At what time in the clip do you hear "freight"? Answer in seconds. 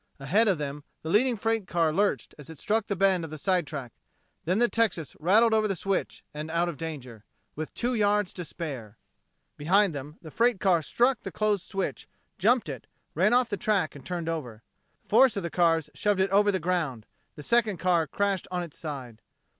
1.37-1.67, 10.31-10.59